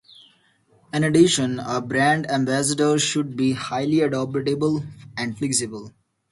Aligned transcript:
In 0.91 1.03
addition, 1.03 1.59
a 1.59 1.79
brand 1.79 2.27
ambassador 2.27 2.97
should 2.97 3.37
be 3.37 3.51
highly 3.51 4.01
adaptable 4.01 4.83
and 5.15 5.37
flexible. 5.37 5.91